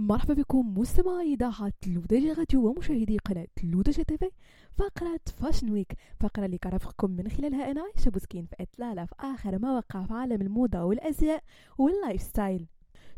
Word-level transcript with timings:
مرحبا 0.00 0.34
بكم 0.34 0.78
مستمعي 0.78 1.34
إذاعة 1.34 1.72
لودجي 1.86 2.32
راديو 2.32 2.68
ومشاهدي 2.68 3.18
قناة 3.18 3.46
لودجي 3.62 4.04
تيفي. 4.04 4.30
فقرة 4.76 5.20
fashion 5.42 5.70
week 5.70 5.92
فقرة 6.20 6.46
اللي 6.46 6.58
كرفقكم 6.58 7.10
من 7.10 7.28
خلالها 7.28 7.70
أنا 7.70 7.82
عايشة 7.82 8.08
بوسكين 8.08 8.46
في 8.46 8.56
إطلالة 8.60 9.04
في 9.04 9.14
آخر 9.20 9.58
ما 9.58 9.76
وقع 9.76 10.04
في 10.06 10.14
عالم 10.14 10.42
الموضة 10.42 10.84
والأزياء 10.84 11.42
وال 11.78 12.22
lifestyle 12.22 12.66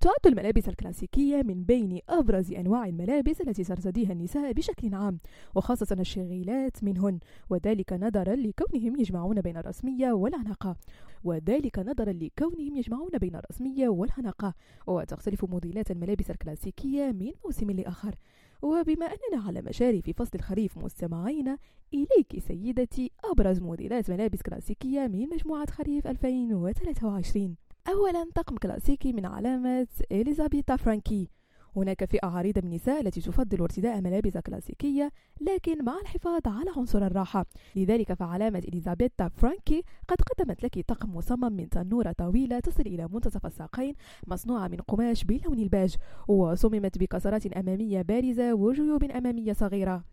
تعد 0.00 0.26
الملابس 0.26 0.68
الكلاسيكية 0.68 1.42
من 1.42 1.64
بين 1.64 2.00
أبرز 2.08 2.52
أنواع 2.52 2.86
الملابس 2.86 3.40
التي 3.40 3.64
ترتديها 3.64 4.12
النساء 4.12 4.52
بشكل 4.52 4.94
عام 4.94 5.18
وخاصة 5.54 5.96
الشغيلات 6.00 6.84
منهن. 6.84 7.18
وذلك 7.50 7.92
نظرا 7.92 8.34
لكونهم 8.34 8.96
يجمعون 8.96 9.40
بين 9.40 9.56
الرسمية 9.56 10.12
والأناقة. 10.12 10.76
وذلك 11.24 11.78
نظرا 11.78 12.12
لكونهم 12.12 12.76
يجمعون 12.76 13.10
بين 13.20 13.36
الرسمية 13.36 13.88
والأناقة. 13.88 14.54
وتختلف 14.86 15.44
موديلات 15.44 15.90
الملابس 15.90 16.30
الكلاسيكية 16.30 17.12
من 17.12 17.30
موسم 17.44 17.70
لآخر. 17.70 18.14
وبما 18.62 19.06
أننا 19.06 19.44
على 19.46 19.62
مشارف 19.62 20.10
فصل 20.10 20.30
الخريف 20.34 20.78
مستمعين 20.78 21.56
إليك 21.94 22.38
سيدتي 22.48 23.10
أبرز 23.24 23.60
موديلات 23.60 24.10
ملابس 24.10 24.42
كلاسيكية 24.42 25.06
من 25.06 25.28
مجموعة 25.28 25.70
خريف 25.70 26.06
2023 26.06 27.67
أولا 27.88 28.30
طقم 28.34 28.56
كلاسيكي 28.56 29.12
من 29.12 29.26
علامة 29.26 29.86
إليزابيتا 30.12 30.76
فرانكي. 30.76 31.28
هناك 31.76 32.04
فئة 32.04 32.26
عريضة 32.26 32.60
من 32.60 32.68
النساء 32.68 33.00
التي 33.00 33.20
تفضل 33.20 33.60
ارتداء 33.60 34.00
ملابس 34.00 34.38
كلاسيكية 34.38 35.12
لكن 35.40 35.84
مع 35.84 35.98
الحفاظ 36.02 36.40
على 36.46 36.70
عنصر 36.76 37.06
الراحة. 37.06 37.46
لذلك 37.76 38.12
فعلامة 38.12 38.58
إليزابيتا 38.58 39.28
فرانكي 39.28 39.82
قد 40.08 40.16
قدمت 40.20 40.64
لك 40.64 40.84
طقم 40.88 41.16
مصمم 41.16 41.52
من 41.52 41.68
تنورة 41.68 42.12
طويلة 42.12 42.60
تصل 42.60 42.82
إلى 42.82 43.08
منتصف 43.12 43.46
الساقين 43.46 43.94
مصنوعة 44.26 44.68
من 44.68 44.76
قماش 44.76 45.24
باللون 45.24 45.58
الباج 45.58 45.96
وصممت 46.28 46.98
بكسرات 46.98 47.46
أمامية 47.46 48.02
بارزة 48.02 48.54
وجيوب 48.54 49.04
أمامية 49.04 49.52
صغيرة. 49.52 50.04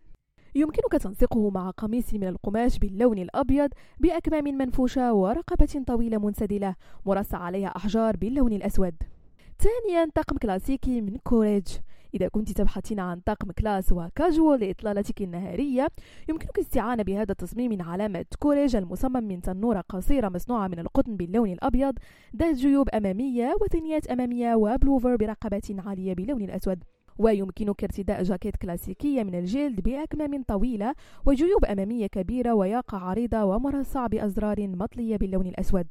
يمكنك 0.56 1.02
تنسيقه 1.02 1.50
مع 1.50 1.70
قميص 1.70 2.14
من 2.14 2.24
القماش 2.24 2.80
باللون 2.80 3.18
الأبيض 3.18 3.70
بأكمام 4.00 4.44
منفوشة 4.44 5.14
ورقبة 5.14 5.84
طويلة 5.88 6.18
منسدلة 6.18 6.76
مرصع 7.06 7.38
عليها 7.38 7.68
أحجار 7.68 8.18
باللون 8.18 8.54
الأسود. 8.54 8.96
ثانيا 9.60 10.10
طقم 10.16 10.38
كلاسيكي 10.38 11.02
من 11.02 11.18
كوريج. 11.18 11.68
إذا 12.14 12.28
كنت 12.28 12.52
تبحثين 12.52 13.00
عن 13.00 13.20
طقم 13.20 13.52
classe 13.52 13.92
وكاجوال 13.92 14.60
لإطلالتك 14.60 15.22
النهارية 15.22 15.88
يمكنك 16.30 16.58
الاستعانة 16.58 17.04
بهذا 17.04 17.32
التصميم 17.32 17.72
من 17.72 17.82
علامة 17.82 18.26
كوريج 18.40 18.76
المصمم 18.76 19.24
من 19.24 19.42
تنورة 19.42 19.84
قصيرة 19.90 20.30
مصنوعة 20.30 20.68
من 20.68 20.80
القطن 20.80 21.16
باللون 21.16 21.52
الأبيض 21.52 21.94
ذات 22.36 22.56
جيوب 22.56 22.90
أمامية 22.90 23.56
وثنيات 23.62 24.08
أمامية 24.08 24.56
وبلوفر 24.56 25.16
برقبات 25.16 25.66
عالية 25.80 26.14
باللون 26.14 26.42
الأسود. 26.42 26.84
ويمكنك 27.18 27.84
ارتداء 27.84 28.24
جاكيت 28.24 28.56
كلاسيكية 28.56 29.24
من 29.24 29.36
الجلد 29.36 29.82
بأكمام 29.82 30.44
طويلة 30.44 30.94
وجيوب 31.26 31.66
أمامية 31.66 32.08
كبيرة 32.08 32.54
وياقة 32.54 32.98
عريضة 32.98 33.44
ومرصع 33.44 34.08
بأزرار 34.08 34.68
مطلية 34.68 35.18
باللون 35.18 35.48
الأسود. 35.48 35.86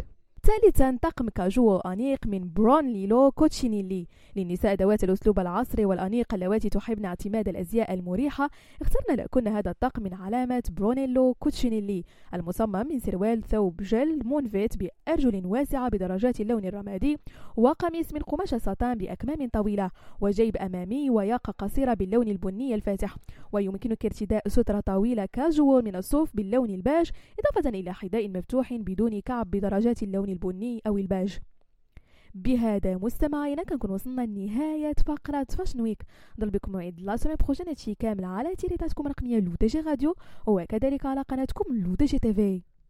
ثالثا 0.45 0.99
طقم 1.03 1.29
كاجوال 1.29 1.87
أنيق 1.87 2.27
من 2.27 2.53
برونيلو 2.53 3.31
كوتشينيلي. 3.31 4.07
للنساء 4.37 4.75
ذوات 4.75 5.05
الأسلوب 5.05 5.39
العصري 5.39 5.85
والأنيق 5.85 6.35
اللواتي 6.35 6.69
تحبن 6.69 7.05
اعتماد 7.05 7.49
الأزياء 7.49 7.95
المريحة. 7.95 8.51
اخترنا 8.83 9.23
لكن 9.23 9.49
هذا 9.49 9.71
الطقم 9.71 10.03
من 10.03 10.15
علامة 10.15 10.63
برونيلو 10.71 11.35
كوتشينيلي 11.35 12.05
المصمم 12.35 12.87
من 12.91 12.99
سروال 12.99 13.43
ثوب 13.43 13.83
جل 13.83 14.21
مونفيت 14.25 14.75
بأرجل 14.77 15.47
واسعة 15.47 15.89
بدرجات 15.89 16.41
اللون 16.41 16.65
الرمادي 16.65 17.19
وقميص 17.57 18.13
من 18.13 18.21
قماش 18.21 18.55
ساتان 18.55 18.99
بأكمام 18.99 19.49
طويلة 19.53 19.91
وجيب 20.21 20.57
أمامي 20.57 21.11
وياقة 21.11 21.51
قصيرة 21.59 21.95
باللون 21.95 22.29
البني 22.29 22.75
الفاتح. 22.75 23.17
ويمكنك 23.53 24.05
ارتداء 24.05 24.49
سترة 24.49 24.81
طويلة 24.81 25.29
كاجوال 25.33 25.85
من 25.85 25.97
الصوف 25.97 26.37
باللون 26.37 26.71
الباج 26.71 27.11
إضافة 27.39 27.69
إلى 27.69 27.95
حذاء 27.95 28.29
مفتوح 28.29 28.75
بدون 28.75 29.21
كعب 29.21 29.51
بدرجات 29.51 30.03
اللون 30.03 30.34
البني 30.35 30.83
أو 30.87 30.99
الباج. 30.99 31.39
بهذا 32.35 32.97
مستمعينا 32.97 33.63
كنكون 33.63 33.91
وصلنا 33.91 34.23
لنهاية 34.23 34.95
فقرة 35.07 35.47
fashion 35.59 35.81
week 35.81 36.03
ضل 36.41 36.51
بكم 36.51 36.73
موعد 36.73 37.01
لا 37.01 37.17
سومي 37.17 37.35
بروجين 37.35 37.67
كامل 37.99 38.25
على 38.25 38.55
تيليتاتكم 38.55 39.07
الرقمية 39.07 39.41
لو 39.41 39.55
راديو 39.87 40.17
وكذلك 40.47 41.07
على 41.07 41.23
قناتكم 41.23 41.75
لو 41.75 41.95
تيفي 42.19 42.74